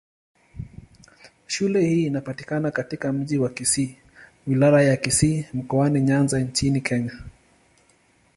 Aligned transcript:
Shule 1.47 1.81
hii 1.81 2.05
inapatikana 2.05 2.71
katika 2.71 3.13
Mji 3.13 3.37
wa 3.37 3.49
Kisii, 3.49 3.97
Wilaya 4.47 4.89
ya 4.89 4.97
Kisii, 4.97 5.45
Mkoani 5.53 6.01
Nyanza 6.01 6.39
nchini 6.39 6.81
Kenya. 6.81 7.13